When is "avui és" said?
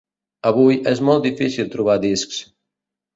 0.51-1.01